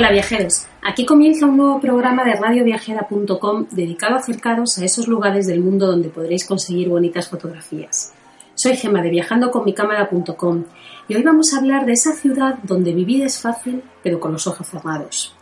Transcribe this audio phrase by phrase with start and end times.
[0.00, 5.46] Hola viajeros, aquí comienza un nuevo programa de radioviajera.com dedicado a acercaros a esos lugares
[5.46, 8.14] del mundo donde podréis conseguir bonitas fotografías.
[8.54, 10.64] Soy Gema de viajandoconmicámara.com
[11.06, 14.46] y hoy vamos a hablar de esa ciudad donde vivir es fácil pero con los
[14.46, 15.36] ojos cerrados.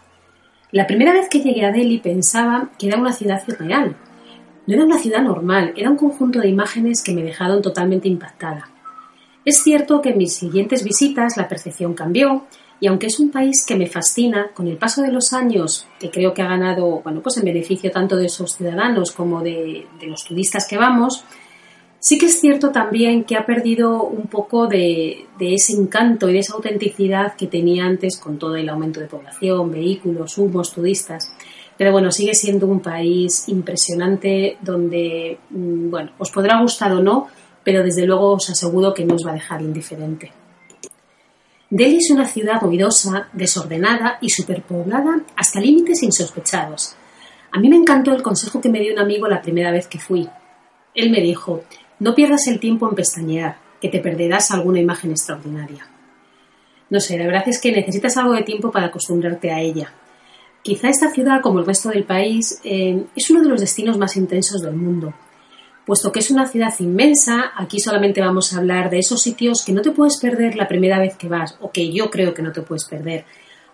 [0.72, 3.94] La primera vez que llegué a Delhi pensaba que era una ciudad irreal.
[4.66, 8.68] No era una ciudad normal, era un conjunto de imágenes que me dejaron totalmente impactada.
[9.44, 12.44] Es cierto que en mis siguientes visitas la percepción cambió
[12.80, 16.10] y aunque es un país que me fascina, con el paso de los años, que
[16.10, 20.24] creo que ha ganado, bueno, pues en beneficio tanto de sus ciudadanos como de, los
[20.24, 21.24] turistas que vamos,
[21.98, 26.38] sí que es cierto también que ha perdido un poco de, ese encanto y de
[26.38, 31.32] esa autenticidad que tenía antes con todo el aumento de población, vehículos, humos, turistas.
[31.76, 37.28] Pero bueno, sigue siendo un país impresionante donde, mm, bueno, os podrá gustar o no,
[37.64, 40.32] pero desde luego os aseguro que no os va a dejar indiferente.
[41.70, 46.96] Delhi es una ciudad ruidosa, desordenada y superpoblada hasta límites insospechados.
[47.52, 49.98] A mí me encantó el consejo que me dio un amigo la primera vez que
[49.98, 50.28] fui.
[50.94, 51.64] Él me dijo,
[51.98, 55.86] no pierdas el tiempo en pestañear, que te perderás alguna imagen extraordinaria.
[56.88, 59.92] No sé, la verdad es que necesitas algo de tiempo para acostumbrarte a ella.
[60.62, 64.16] Quizá esta ciudad, como el resto del país, eh, es uno de los destinos más
[64.16, 65.12] intensos del mundo.
[65.88, 69.72] Puesto que es una ciudad inmensa, aquí solamente vamos a hablar de esos sitios que
[69.72, 72.52] no te puedes perder la primera vez que vas, o que yo creo que no
[72.52, 73.24] te puedes perder.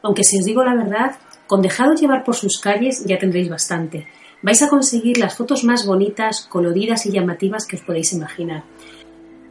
[0.01, 1.17] Aunque si os digo la verdad,
[1.49, 4.07] con dejaros llevar por sus calles ya tendréis bastante.
[4.43, 8.63] Vais a conseguir las fotos más bonitas, coloridas y llamativas que os podéis imaginar.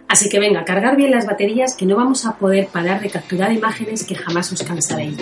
[0.07, 3.51] Así que venga, cargar bien las baterías que no vamos a poder parar de capturar
[3.51, 5.17] imágenes que jamás os cansaréis.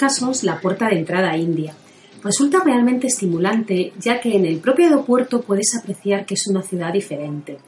[0.00, 1.74] Casos, la puerta de entrada a India.
[2.24, 6.90] Resulta realmente estimulante, ya que en el propio aeropuerto puedes apreciar que es una ciudad
[6.90, 7.58] diferente.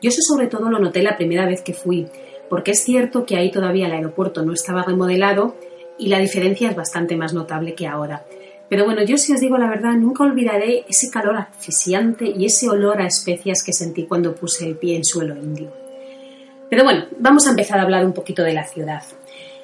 [0.00, 2.06] Yo eso sobre todo lo noté la primera vez que fui,
[2.48, 5.56] porque es cierto que ahí todavía el aeropuerto no estaba remodelado
[5.98, 8.24] y la diferencia es bastante más notable que ahora.
[8.68, 12.68] Pero bueno, yo si os digo la verdad, nunca olvidaré ese calor asfixiante y ese
[12.68, 15.72] olor a especias que sentí cuando puse el pie en suelo indio.
[16.70, 19.02] Pero bueno, vamos a empezar a hablar un poquito de la ciudad.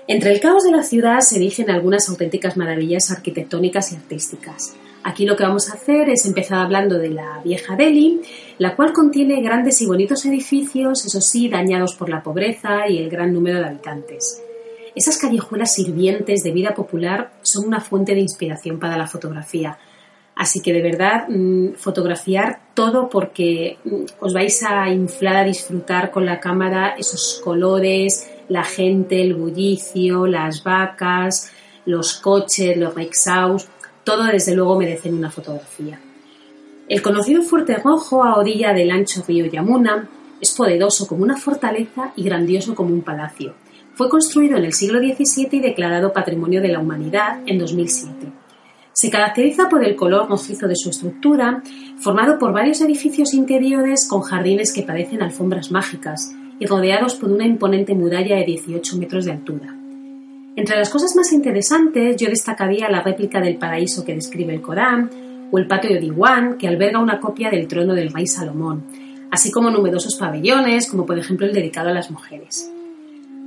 [0.09, 4.77] Entre el caos de la ciudad se erigen algunas auténticas maravillas arquitectónicas y artísticas.
[5.03, 8.21] Aquí lo que vamos a hacer es empezar hablando de la vieja Delhi,
[8.59, 13.11] la cual contiene grandes y bonitos edificios, eso sí, dañados por la pobreza y el
[13.11, 14.43] gran número de habitantes.
[14.95, 19.77] Esas callejuelas sirvientes de vida popular son una fuente de inspiración para la fotografía.
[20.37, 26.11] Así que de verdad, mm, fotografiar todo porque mm, os vais a inflar a disfrutar
[26.11, 31.51] con la cámara esos colores, la gente, el bullicio, las vacas,
[31.87, 33.67] los coches, los rickshaws,
[34.05, 35.99] todo desde luego merecen una fotografía.
[36.87, 40.09] El conocido Fuerte Rojo a orilla del ancho río Yamuna
[40.41, 43.55] es poderoso como una fortaleza y grandioso como un palacio.
[43.95, 48.46] Fue construido en el siglo XVII y declarado Patrimonio de la Humanidad en 2007.
[48.97, 51.63] Se caracteriza por el color rojizo de su estructura,
[51.99, 57.45] formado por varios edificios interiores con jardines que parecen alfombras mágicas, y rodeados por una
[57.45, 59.77] imponente muralla de 18 metros de altura.
[60.57, 65.11] Entre las cosas más interesantes yo destacaría la réplica del paraíso que describe el Corán,
[65.51, 68.83] o el patio de Diwan, que alberga una copia del trono del rey Salomón,
[69.31, 72.73] así como numerosos pabellones, como por ejemplo el dedicado a las mujeres.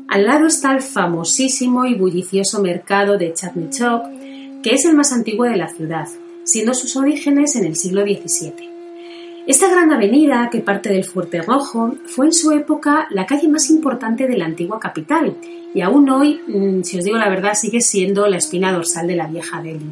[0.10, 3.70] Al lado está el famosísimo y bullicioso mercado de Chatney
[4.64, 6.08] que es el más antiguo de la ciudad,
[6.44, 8.70] siendo sus orígenes en el siglo XVII.
[9.48, 13.70] Esta gran avenida, que parte del Fuerte Rojo, fue en su época la calle más
[13.70, 15.36] importante de la antigua capital
[15.74, 19.16] y aún hoy, mm, si os digo la verdad, sigue siendo la espina dorsal de
[19.16, 19.92] la vieja Delhi.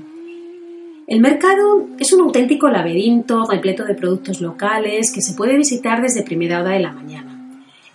[1.08, 6.24] El mercado es un auténtico laberinto repleto de productos locales que se puede visitar desde
[6.24, 7.37] primera hora de la mañana.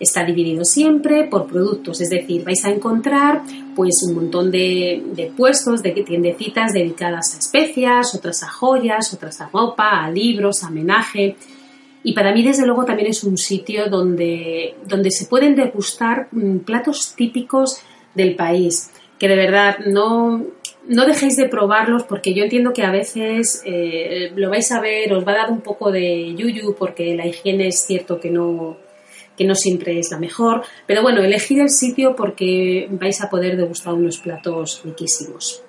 [0.03, 3.41] Está dividido siempre por productos, es decir, vais a encontrar
[3.73, 9.47] pues un montón de, puestos, de tiendecitas dedicadas a especias, otras a joyas, otras a
[9.47, 11.37] ropa, a libros, a homenaje.
[12.03, 16.57] Y para mí, desde luego, también es un sitio donde, donde se pueden degustar mm,
[16.59, 17.77] platos típicos
[18.13, 20.43] del país, que de verdad no,
[20.85, 25.13] no dejéis de probarlos porque yo entiendo que a veces eh, lo vais a ver,
[25.13, 28.77] os va a dar un poco de yuyu porque la higiene es cierto que no,
[29.37, 33.57] que no siempre es la mejor, pero bueno, elegid el sitio porque vais a poder
[33.57, 35.63] degustar unos platos riquísimos.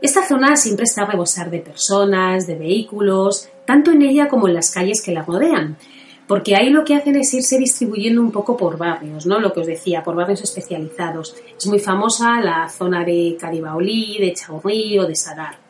[0.00, 4.54] Esta zona siempre está a rebosar de personas, de vehículos, tanto en ella como en
[4.54, 5.76] las calles que la rodean
[6.32, 9.38] porque ahí lo que hacen es irse distribuyendo un poco por barrios, ¿no?
[9.38, 11.36] Lo que os decía, por barrios especializados.
[11.58, 15.61] Es muy famosa la zona de Caribaolí, de Chaurrí o de Sadar.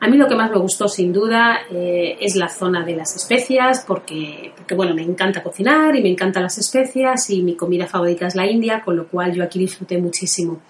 [0.00, 3.16] A mí lo que más me gustó, sin duda, eh, es la zona de las
[3.16, 7.86] especias, porque, porque, bueno, me encanta cocinar y me encantan las especias y mi comida
[7.86, 10.62] favorita es la india, con lo cual yo aquí disfruté muchísimo.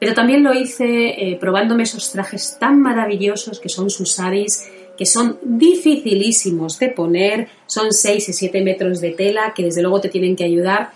[0.00, 5.06] Pero también lo hice eh, probándome esos trajes tan maravillosos que son sus saris que
[5.06, 10.08] son dificilísimos de poner, son 6 y 7 metros de tela que desde luego te
[10.08, 10.92] tienen que ayudar,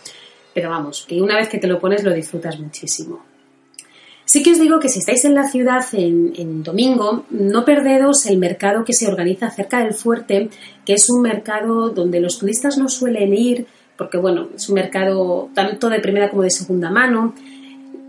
[0.55, 3.25] pero vamos, que una vez que te lo pones lo disfrutas muchísimo.
[4.31, 8.37] Sí que os digo que si estáis en la ciudad en, domingo, no perderos el
[8.37, 10.51] mercado que se organiza cerca del fuerte,
[10.85, 13.67] que es un mercado donde los turistas no suelen ir,
[13.97, 17.33] porque bueno, es un mercado tanto de primera como de segunda mano,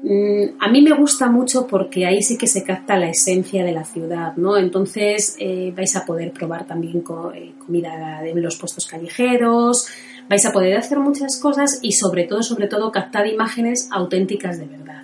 [0.02, 3.74] Mm, a mí me gusta mucho porque ahí sí que se capta la esencia de
[3.74, 4.58] la ciudad, ¿no?
[4.58, 7.04] Entonces eh, vais a poder probar también
[7.36, 9.88] eh, comida de los puestos callejeros,
[10.30, 14.68] vais a poder hacer muchas cosas y sobre todo, sobre todo, captar imágenes auténticas de
[14.68, 15.04] verdad.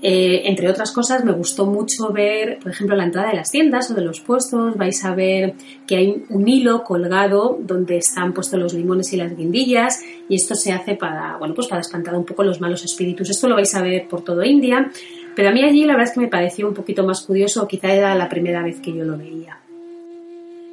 [0.00, 3.90] Eh, entre otras cosas, me gustó mucho ver, por ejemplo, la entrada de las tiendas
[3.90, 4.76] o de los puestos.
[4.76, 5.54] Vais a ver
[5.86, 10.54] que hay un hilo colgado donde están puestos los limones y las guindillas y esto
[10.54, 13.30] se hace para, bueno, pues para espantar un poco los malos espíritus.
[13.30, 14.88] Esto lo vais a ver por todo India,
[15.34, 17.92] pero a mí allí la verdad es que me pareció un poquito más curioso, quizá
[17.92, 19.58] era la primera vez que yo lo veía.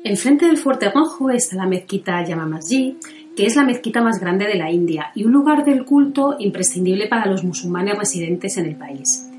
[0.04, 2.94] Enfrente del Fuerte Rojo está la mezquita Yama Masjid,
[3.36, 7.08] que es la mezquita más grande de la India y un lugar del culto imprescindible
[7.08, 9.30] para los musulmanes residentes en el país.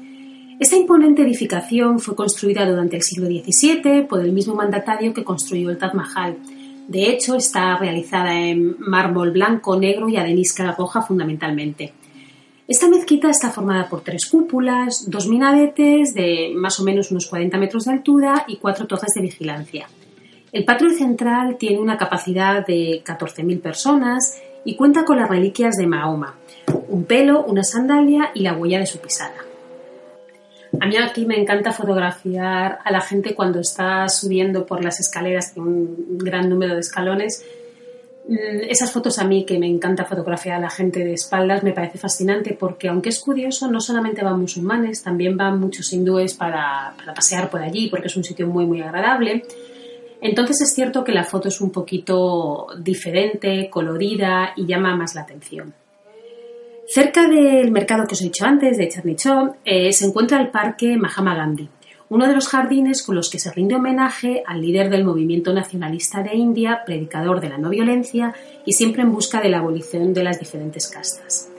[0.58, 5.70] Esta imponente edificación fue construida durante el siglo XVII por el mismo mandatario que construyó
[5.70, 6.36] el Taj Mahal.
[6.88, 11.92] De hecho, está realizada en mármol blanco, negro y arenisca roja fundamentalmente.
[12.68, 17.58] Esta mezquita está formada por tres cúpulas, dos minaretes de más o menos unos 40
[17.58, 19.86] metros de altura y cuatro torres de vigilancia.
[20.52, 25.86] El patio central tiene una capacidad de 14.000 personas y cuenta con las reliquias de
[25.86, 26.36] Mahoma,
[26.88, 29.34] un pelo, una sandalia y la huella de su pisada.
[30.80, 35.52] A mí aquí me encanta fotografiar a la gente cuando está subiendo por las escaleras,
[35.52, 37.44] que un gran número de escalones.
[38.28, 41.72] Mm, esas fotos a mí que me encanta fotografiar a la gente de espaldas me
[41.72, 46.94] parece fascinante porque aunque es curioso, no solamente van musulmanes, también van muchos hindúes para,
[46.96, 49.44] para pasear por allí porque es un sitio muy muy agradable
[50.20, 55.22] entonces es cierto que la foto es un poquito diferente, colorida y llama más la
[55.22, 55.74] atención.
[56.88, 60.96] Cerca del mercado que os he dicho antes, de Chernichov, eh, se encuentra el Parque
[60.96, 61.68] Mahatma Gandhi,
[62.08, 66.22] uno de los jardines con los que se rinde homenaje al líder del movimiento nacionalista
[66.22, 68.32] de India, predicador de la no violencia
[68.64, 71.50] y siempre en busca de la abolición de las diferentes castas.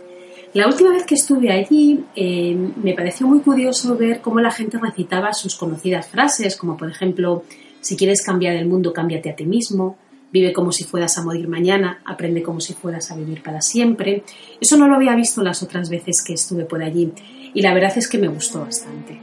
[0.54, 4.78] La última vez que estuve allí eh, me pareció muy curioso ver cómo la gente
[4.78, 7.44] recitaba sus conocidas frases, como por ejemplo
[7.88, 9.98] si quieres cambiar el mundo, cámbiate a ti mismo.
[10.34, 14.26] Vive como si fueras a morir mañana, aprende como si fueras a vivir para siempre.
[14.60, 17.14] Eso no lo había visto las otras veces que estuve por allí
[17.54, 19.22] y la verdad es que me gustó bastante.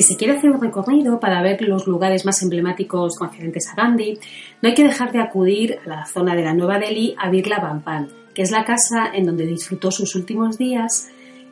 [0.00, 4.18] Si se quiere hacer un recorrido para ver los lugares más emblemáticos concernientes a Gandhi,
[4.62, 7.58] no hay que dejar de acudir a la zona de la Nueva Delhi a Birla
[7.58, 11.10] Bampan, que es la casa en donde disfrutó sus últimos días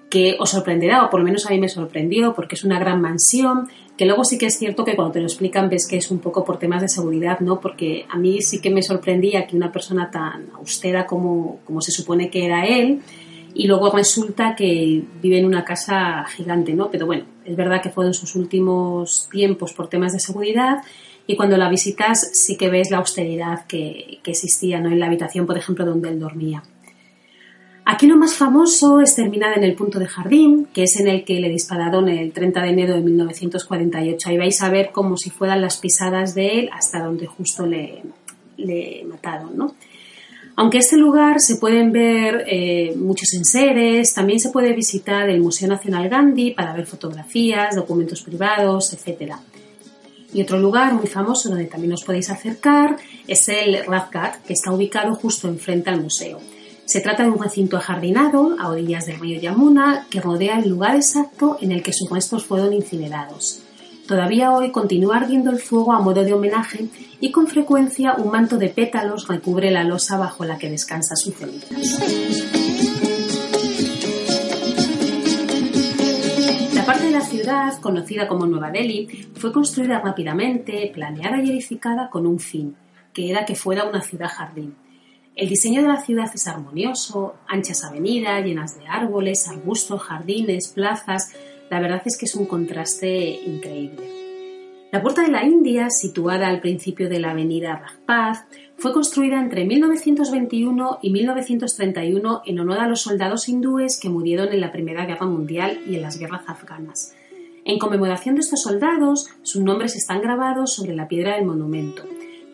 [0.09, 3.03] que os sorprenderá, o por lo menos a mí me sorprendió, porque es una gran
[3.03, 6.11] mansión, que luego sí que es cierto que cuando te lo explican ves que es
[6.11, 7.61] un poco por temas de seguridad, ¿no?
[7.61, 11.93] Porque a mí sí que me sorprendía que una persona tan austera como, como se
[11.93, 13.03] supone que era él,
[13.55, 16.91] y luego resulta que vive en una casa gigante, ¿no?
[16.91, 20.83] Pero bueno, es verdad que fueron sus últimos tiempos por temas de seguridad
[21.27, 24.91] y cuando la visitas sí que ves la austeridad que, que existía, ¿no?
[24.91, 26.63] En la habitación, por ejemplo, donde él dormía.
[27.91, 31.25] Aquí lo más famoso es terminada en el punto de jardín, que es en el
[31.25, 34.29] que le dispararon el 30 de enero de 1948.
[34.29, 38.03] Ahí vais a ver como si fueran las pisadas de él hasta donde justo le,
[38.59, 39.75] le mataron, ¿no?
[40.59, 45.69] Aunque este lugar se pueden ver eh, muchos enseres, también se puede visitar el Museo
[45.69, 49.35] Nacional Gandhi para ver fotografías, documentos privados, etc.
[50.33, 52.97] Y otro lugar muy famoso donde también os podéis acercar
[53.29, 56.41] es el Radgat, que está ubicado justo enfrente al museo.
[56.85, 60.97] Se trata de un recinto ajardinado a orillas del río Yamuna que rodea el lugar
[60.97, 63.63] exacto en el que sus restos fueron incinerados.
[64.09, 66.89] Todavía hoy continúa ardiendo el fuego a modo de homenaje
[67.21, 71.31] y con frecuencia un manto de pétalos recubre la losa bajo la que descansa su
[71.33, 72.01] cenizas.
[76.75, 82.09] La parte de la ciudad, conocida como Nueva Delhi, fue construida rápidamente, planeada y edificada
[82.09, 82.77] con un fin,
[83.13, 84.75] que era que fuera una ciudad jardín
[85.39, 91.33] el diseño de la ciudad es armonioso, anchas avenidas llenas de árboles, arbustos, jardines, plazas.
[91.71, 94.19] La verdad es que es un contraste increíble.
[94.91, 98.49] La Puerta de la India, situada al principio de la avenida Rajpath,
[98.79, 104.63] fue construida entre 1921 y 1931 en honor a los soldados hindúes que murieron en
[104.63, 107.15] la Primera Guerra Mundial y en las guerras afganas.
[107.67, 112.05] En conmemoración de estos soldados, sus nombres están grabados sobre la piedra del monumento.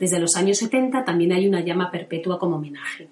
[0.01, 3.09] Desde los años 70 también hay una llama perpetua como homenaje.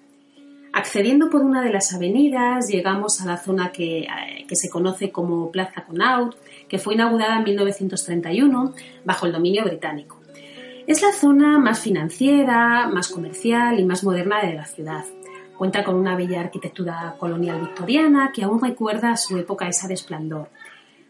[0.75, 5.51] Accediendo por una de las avenidas, llegamos a la zona que, eh, se conoce como
[5.51, 6.35] Plaza Connaught,
[6.67, 8.73] que fue inaugurada en 1931
[9.05, 10.19] bajo el dominio británico.
[10.87, 15.05] Es la zona más financiera, más comercial y más moderna de la ciudad.
[15.57, 19.93] Cuenta con una bella arquitectura colonial victoriana que aún recuerda a su época esa de
[19.93, 20.49] esplendor.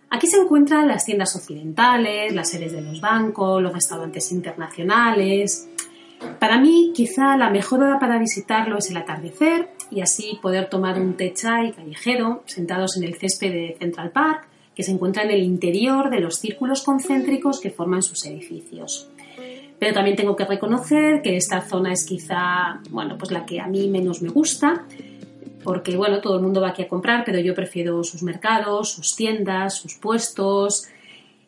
[0.10, 5.70] Aquí se encuentran las tiendas occidentales, las sedes de los bancos, los restaurantes internacionales.
[6.39, 11.00] Para mí, quizá la mejor hora para visitarlo es el atardecer y así poder tomar
[11.00, 15.32] un té chai callejero sentados en el césped de Central Park, que se encuentra en
[15.32, 19.10] el interior de los círculos concéntricos que forman sus edificios.
[19.80, 23.68] Pero también tengo que reconocer que esta zona es quizá, bueno, pues la que a
[23.68, 24.86] mí menos me gusta,
[25.63, 29.15] porque bueno, todo el mundo va aquí a comprar, pero yo prefiero sus mercados, sus
[29.15, 30.88] tiendas, sus puestos.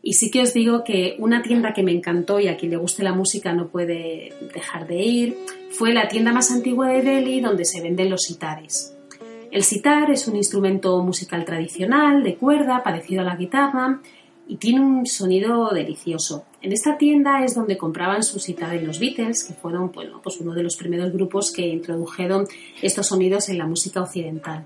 [0.07, 2.77] Y sí que os digo que una tienda que me encantó y a quien le
[2.77, 5.37] guste la música no puede dejar de ir,
[5.71, 8.95] fue la tienda más antigua de Delhi donde se venden los sitares.
[9.49, 13.99] El sitar es un instrumento musical tradicional de cuerda parecido a la guitarra
[14.47, 16.45] y tiene un sonido delicioso.
[16.61, 20.53] En esta tienda es donde compraban su cita de los Beatles, que fueron pues uno
[20.53, 22.45] de los primeros grupos que introdujeron
[22.79, 24.65] estos sonidos en la música occidental.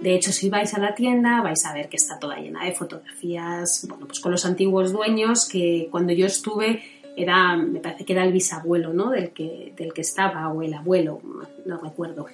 [0.00, 2.72] De hecho, si vais a la tienda vais a ver que está toda llena de
[2.72, 6.82] fotografías, bueno, pues con los antiguos dueños que cuando yo estuve
[7.16, 9.10] era, me parece que era el bisabuelo, ¿no?
[9.10, 11.20] Del que, del que estaba o el abuelo,
[11.66, 12.26] no recuerdo.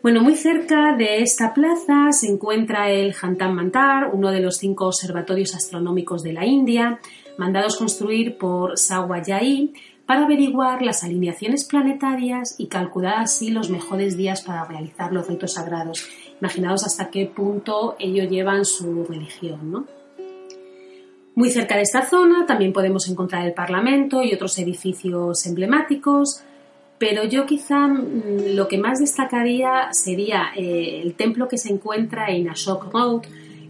[0.00, 4.86] Bueno, muy cerca de esta plaza se encuentra el Jantan Mantar, uno de los cinco
[4.86, 7.00] observatorios astronómicos de la India,
[7.36, 9.72] mandados construir por Sawayai
[10.06, 15.54] para averiguar las alineaciones planetarias y calcular así los mejores días para realizar los ritos
[15.54, 16.08] sagrados.
[16.40, 19.86] Imaginaos hasta qué punto ellos llevan su religión, ¿no?
[21.34, 26.42] Muy cerca de esta zona también podemos encontrar el Parlamento y otros edificios emblemáticos,
[26.98, 32.28] pero yo quizá mm, lo que más destacaría sería eh, el templo que se encuentra
[32.30, 33.22] en Ashok Road,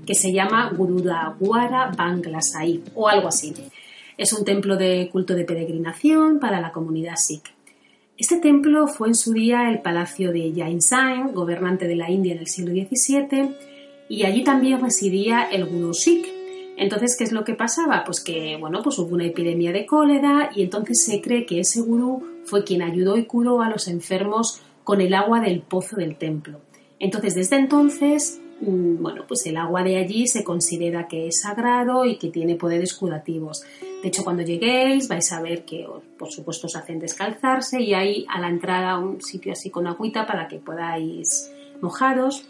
[0.06, 3.52] que se llama Gurudwara Bangla Sahib o algo así.
[4.16, 7.57] Es un templo de culto de peregrinación para la comunidad sikh.
[8.18, 12.34] Este templo fue en su día el palacio de Jain Singh, gobernante de la India
[12.34, 13.54] en el siglo XVII,
[14.08, 16.26] y allí también residía el Guru Sikh,
[16.78, 18.04] entonces, ¿qué es lo que pasaba?
[18.04, 21.80] Pues que, bueno, pues hubo una epidemia de cólera y entonces se cree que ese
[21.80, 26.14] gurú fue quien ayudó y curó a los enfermos con el agua del pozo del
[26.14, 26.60] templo.
[27.00, 32.16] Entonces, desde entonces, bueno, pues el agua de allí se considera que es sagrado y
[32.16, 33.62] que tiene poderes curativos.
[34.02, 35.86] De hecho, cuando lleguéis vais a ver que,
[36.18, 40.26] por supuesto, os hacen descalzarse y hay a la entrada un sitio así con agüita
[40.26, 42.48] para que podáis mojaros.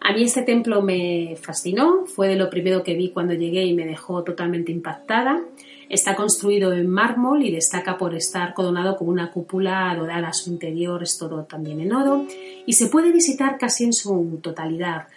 [0.00, 3.74] A mí este templo me fascinó, fue de lo primero que vi cuando llegué y
[3.74, 5.42] me dejó totalmente impactada.
[5.88, 10.32] Está construido en mármol y destaca por estar coronado con una cúpula dorada.
[10.32, 12.26] Su interior es todo también en oro
[12.66, 15.08] y se puede visitar casi en su totalidad.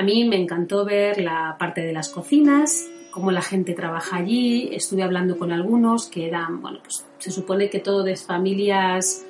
[0.00, 4.70] A mí me encantó ver la parte de las cocinas, cómo la gente trabaja allí.
[4.72, 9.26] Estuve hablando con algunos que eran, bueno, pues se supone que todo de familias,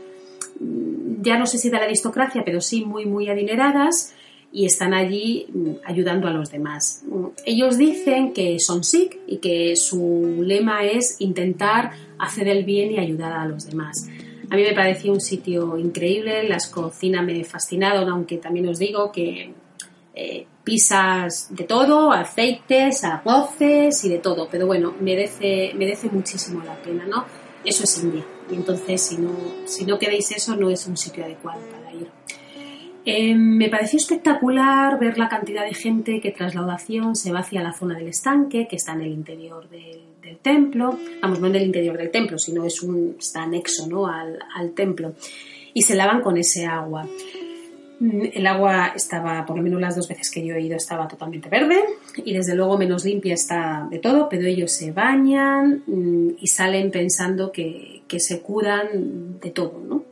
[0.60, 4.14] mm, ya no sé si de la aristocracia, pero sí muy, muy adineradas
[4.52, 7.02] y están allí mm, ayudando a los demás.
[7.44, 12.98] Ellos dicen que son Sikh y que su lema es intentar hacer el bien y
[13.00, 14.08] ayudar a los demás.
[14.50, 19.10] A mí me pareció un sitio increíble, las cocinas me fascinaron, aunque también os digo
[19.10, 19.52] que
[20.14, 26.80] eh, pisas de todo, aceites, arroces y de todo, pero bueno, merece, merece muchísimo la
[26.80, 27.24] pena, ¿no?
[27.64, 28.24] Eso es India.
[28.50, 29.30] Y entonces, si no,
[29.66, 32.08] si no queréis eso, no es un sitio adecuado para ir.
[33.04, 37.40] Eh, me pareció espectacular ver la cantidad de gente que tras la oración se va
[37.40, 40.00] hacia la zona del estanque, que está en el interior del,
[40.42, 44.06] templo, vamos, no en el interior del templo, sino es un, está anexo ¿no?
[44.06, 45.14] al, al templo,
[45.74, 47.04] y se lavan con ese agua.
[48.00, 51.06] Mm, el agua estaba, por lo menos las dos veces que yo he ido, estaba
[51.06, 51.84] totalmente verde
[52.16, 56.90] y desde luego menos limpia está de todo, pero ellos se bañan mm, y salen
[56.90, 60.04] pensando que, que se curan de todo, ¿no?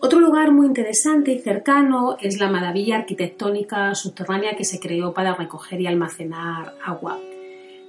[0.00, 5.34] Otro lugar muy interesante y cercano es la maravilla arquitectónica subterránea que se creó para
[5.34, 7.18] recoger y almacenar agua.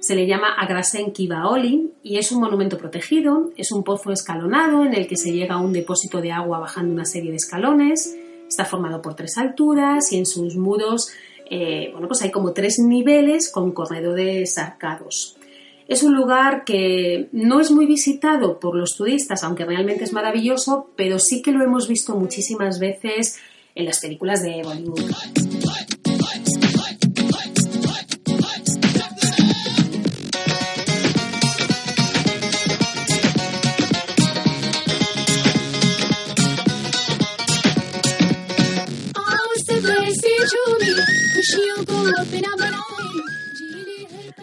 [0.00, 4.94] Se le llama Agrasen Kibaoli y es un monumento protegido, es un pozo escalonado en
[4.94, 8.16] el que se llega a un depósito de agua bajando una serie de escalones,
[8.50, 11.10] está formado por tres alturas y en sus muros
[11.50, 15.36] eh, bueno, pues hay como tres niveles con corredores arcados.
[15.88, 20.90] Es un lugar que no es muy visitado por los turistas, aunque realmente es maravilloso,
[20.94, 23.38] pero sí que lo hemos visto muchísimas veces
[23.74, 25.49] en las películas de Bollywood.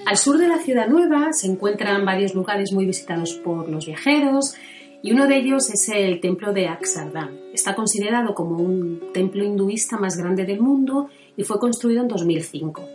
[0.05, 4.55] Al sur de la ciudad nueva se encuentran varios lugares muy visitados por los viajeros
[5.01, 7.37] y uno de ellos es el templo de Aksardham.
[7.53, 12.87] Está considerado como un templo hinduista más grande del mundo y fue construido en 2005.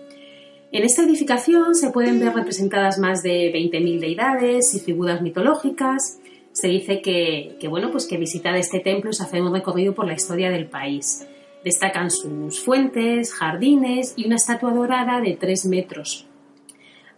[0.72, 6.18] En esta edificación se pueden ver representadas más de 20.000 deidades y figuras mitológicas.
[6.52, 10.14] Se dice que, bueno, pues que visitar este templo es hacer un recorrido por la
[10.14, 11.26] historia del país.
[11.64, 16.26] Destacan sus fuentes, jardines y una estatua dorada de 3 metros,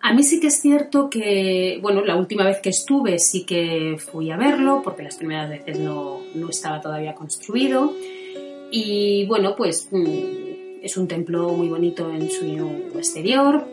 [0.07, 3.97] a mí sí que es cierto que, bueno, la última vez que estuve sí que
[3.97, 7.95] fui a verlo, porque las primeras veces no, estaba todavía construido.
[8.71, 12.45] Y bueno, pues mm, es un templo muy bonito en su
[12.99, 13.67] exterior,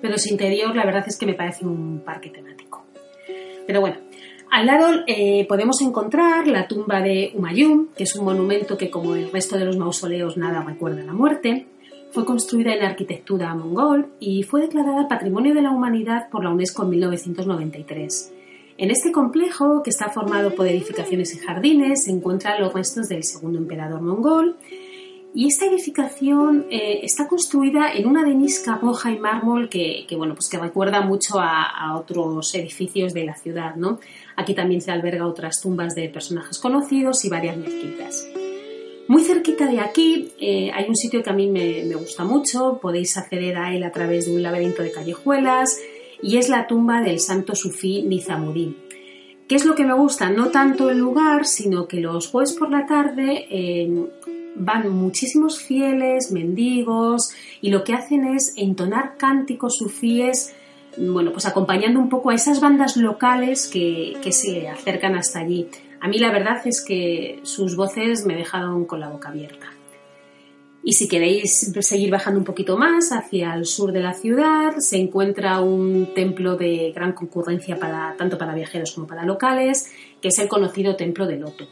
[0.00, 2.84] pero su interior la verdad es que me parece un parque temático.
[3.66, 3.96] Pero bueno,
[4.50, 9.14] al lado eh, podemos encontrar la tumba de Humayun, que es un monumento que como
[9.14, 11.66] el resto de los mausoleos nada recuerda la muerte.
[12.10, 16.82] Fue construida en arquitectura mongol y fue declarada Patrimonio de la Humanidad por la UNESCO
[16.82, 18.32] en 1993.
[18.78, 23.22] En este complejo, que está formado por edificaciones y jardines, se encuentran los restos del
[23.22, 24.56] segundo emperador mongol.
[25.32, 30.48] Y esta edificación eh, está construida en una denisca roja y mármol que, bueno, pues
[30.48, 33.76] que recuerda mucho a, otros edificios de la ciudad.
[33.76, 34.00] ¿no?
[34.36, 38.26] Aquí también se alberga otras tumbas de personajes conocidos y varias mezquitas.
[39.06, 43.16] Muy cerquita de aquí eh, hay un sitio que a mí me, gusta mucho, podéis
[43.16, 45.80] acceder a él a través de un laberinto de callejuelas
[46.22, 48.76] y es la tumba del santo sufí Nizamuddin.
[49.48, 50.30] ¿Qué es lo que me gusta?
[50.30, 53.88] No tanto el lugar, sino que los jueves por la tarde eh,
[54.56, 60.54] van muchísimos fieles, mendigos, y lo que hacen es entonar cánticos sufíes,
[60.96, 65.68] bueno, pues acompañando un poco a esas bandas locales que, se acercan hasta allí.
[66.00, 69.68] A mí la verdad es que sus voces me dejaron con la boca abierta.
[70.82, 74.96] Y si queréis seguir bajando un poquito más hacia el sur de la ciudad, se
[74.96, 80.38] encuentra un templo de gran concurrencia para, tanto para viajeros como para locales, que es
[80.38, 81.68] el conocido Templo de Loto.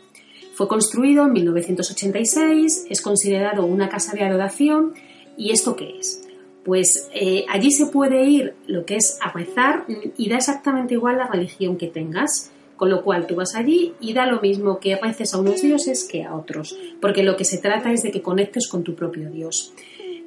[0.58, 4.92] Fue construido en 1986, es considerado una casa de adoración.
[5.36, 6.24] ¿Y esto qué es?
[6.64, 9.84] Pues eh, allí se puede ir lo que es a rezar
[10.16, 12.50] y da exactamente igual la religión que tengas.
[12.74, 16.08] Con lo cual tú vas allí y da lo mismo que reces a unos dioses
[16.10, 19.30] que a otros, porque lo que se trata es de que conectes con tu propio
[19.30, 19.72] Dios.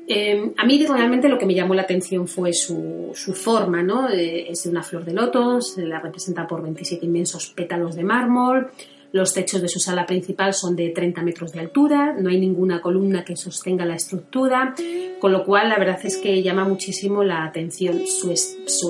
[0.07, 4.09] Eh, a mí realmente lo que me llamó la atención fue su, forma, ¿no?
[4.09, 8.03] Eh, es de una flor de loto, se la representa por 27 inmensos pétalos de
[8.03, 8.71] mármol,
[9.13, 12.81] los techos de su sala principal son de 30 metros de altura, no hay ninguna
[12.81, 14.73] columna que sostenga la estructura,
[15.19, 18.31] con lo cual la verdad es que llama muchísimo la atención su,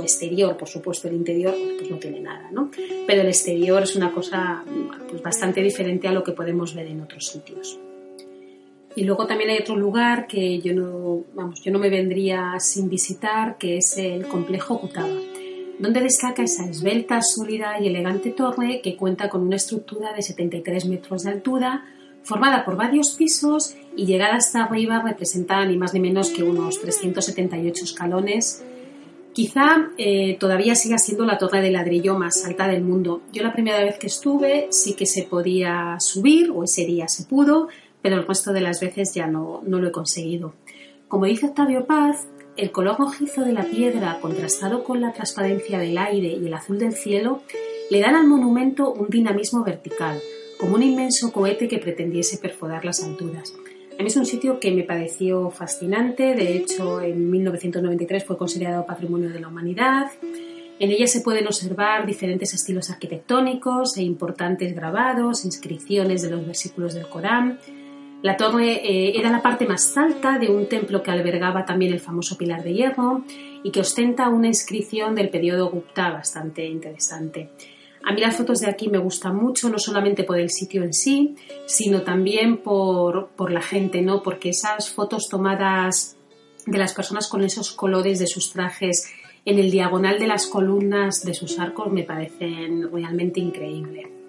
[0.02, 2.70] exterior, por supuesto el interior pues no tiene nada, ¿no?
[3.08, 4.64] Pero el exterior es una cosa
[5.10, 7.80] pues bastante diferente a lo que podemos ver en otros sitios.
[8.94, 12.90] Y luego también hay otro lugar que yo no, vamos, yo no me vendría sin
[12.90, 15.16] visitar, que es el complejo Kutaba,
[15.82, 20.86] donde destaca esa esbelta, sólida y elegante torre que cuenta con una estructura de 73
[20.86, 21.86] metros de altura,
[22.22, 26.80] formada por varios pisos y llegada hasta arriba representa ni más ni menos que unos
[26.80, 28.64] 378 escalones.
[29.34, 33.24] Quizá eh, todavía siga siendo la torre de ladrillo más alta del mundo.
[33.34, 37.24] Yo la primera vez que estuve sí que se podía subir, o ese día se
[37.24, 37.70] pudo,
[38.04, 40.54] pero el resto de las veces ya no, no lo he conseguido.
[41.08, 45.98] Como dice Octavio Paz, el color rojizo de la piedra contrastado con la transparencia del
[45.98, 47.42] aire y el azul del cielo
[47.90, 50.20] le dan al monumento un dinamismo vertical,
[50.60, 53.54] como un inmenso cohete que pretendiese perforar las alturas.
[54.00, 58.86] A mí es un sitio que me pareció fascinante, de hecho en 1993 fue considerado
[58.86, 60.08] Patrimonio de la Humanidad.
[60.80, 66.96] En ella se pueden observar diferentes estilos arquitectónicos e importantes grabados, inscripciones de los versículos
[66.96, 67.60] del Corán,
[68.22, 72.00] la torre eh, era la parte más alta de un templo que albergaba también el
[72.00, 73.24] famoso pilar de hierro
[73.64, 77.50] y que ostenta una inscripción del periodo Gupta bastante interesante.
[78.04, 80.94] A mí las fotos de aquí me gustan mucho, no solamente por el sitio en
[80.94, 84.24] sí, sino también por, por la gente, ¿no?
[84.24, 86.18] Porque esas fotos tomadas
[86.66, 89.12] de las personas con esos colores de sus trajes
[89.46, 94.21] en el diagonal de las columnas de sus arcos me parecen realmente increíbles.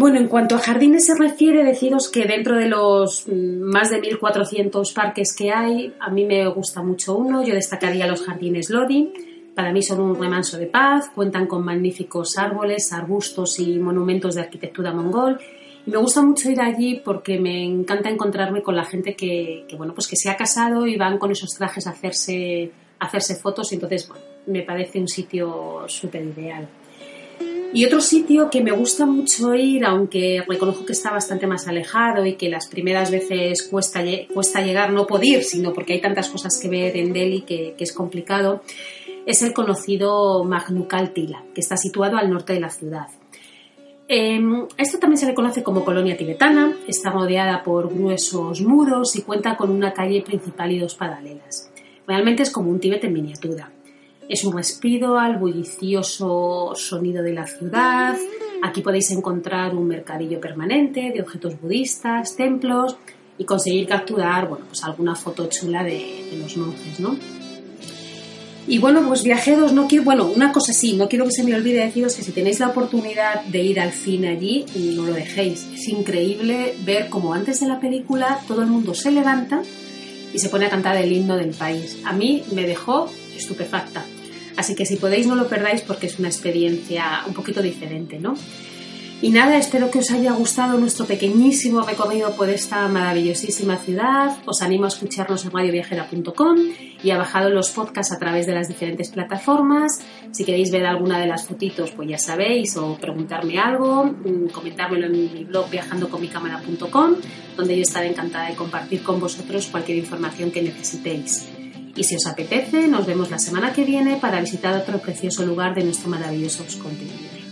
[0.00, 4.00] Bueno, en cuanto a jardines se refiere, deciros que dentro de los mm, más de
[4.00, 7.42] 1.400 parques que hay, a mí me gusta mucho uno.
[7.42, 9.12] Yo destacaría los jardines Lodi.
[9.56, 14.42] Para mí son un remanso de paz, cuentan con magníficos árboles, arbustos y monumentos de
[14.42, 15.40] arquitectura mongol.
[15.84, 19.94] Y me gusta mucho ir allí porque me encanta encontrarme con la gente que, bueno,
[19.94, 23.72] pues que se ha casado y van con esos trajes a hacerse, hacerse fotos.
[23.72, 24.08] Entonces,
[24.46, 26.68] me parece un sitio súper ideal.
[27.72, 32.24] Y otro sitio que me gusta mucho ir, aunque reconozco que está bastante más alejado
[32.24, 34.02] y que las primeras veces cuesta,
[34.32, 37.74] cuesta llegar, no por ir, sino porque hay tantas cosas que ver en Delhi que,
[37.78, 38.62] es complicado,
[39.26, 43.08] es el conocido Magnukal Tila, que está situado al norte de la ciudad.
[44.08, 49.22] Em, esto también se le conoce como colonia tibetana, está rodeada por gruesos muros y
[49.22, 51.70] cuenta con una calle principal y dos paralelas.
[52.06, 53.70] Realmente es como un Tíbet en miniatura.
[54.28, 58.14] Es un respiro al bullicioso sonido de la ciudad.
[58.62, 62.96] Aquí podéis encontrar un mercadillo permanente de objetos budistas, templos
[63.38, 67.16] y conseguir capturar bueno, pues alguna foto chula de, los monjes, ¿no?
[68.66, 71.54] Y bueno, pues viajeros, no quiero, bueno, una cosa sí, no quiero que se me
[71.54, 75.66] olvide deciros que si tenéis la oportunidad de ir al cine allí, no lo dejéis.
[75.72, 79.62] Es increíble ver cómo antes de la película todo el mundo se levanta
[80.34, 81.98] y se pone a cantar el himno del país.
[82.04, 84.04] A mí me dejó estupefacta.
[84.58, 88.34] Así que si podéis no lo perdáis porque es una experiencia un poquito diferente, ¿no?
[89.22, 94.36] Y nada, espero que os haya gustado nuestro pequeñísimo recorrido por esta maravillosísima ciudad.
[94.46, 96.58] Os animo a escucharnos en radioviajera.com
[97.02, 100.00] y a bajar los podcasts a través de las diferentes plataformas.
[100.32, 105.06] Si queréis ver alguna de las fotitos, pues ya sabéis, o preguntarme algo, mm, comentármelo
[105.06, 107.14] en mi blog viajandoconmicámara.com,
[107.56, 111.48] donde yo estaré encantada de compartir con vosotros cualquier información que necesitéis.
[111.98, 115.74] Y si os apetece, nos vemos la semana que viene para visitar otro precioso lugar
[115.74, 117.42] de nuestro maravilloso continente.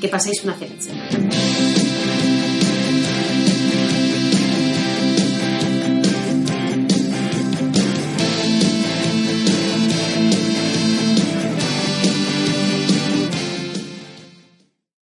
[0.00, 1.85] Que paséis una feliz semana.